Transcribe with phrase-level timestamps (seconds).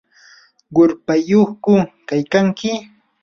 [0.73, 1.73] ¿qurpayyuqku
[2.07, 2.71] kaykanki?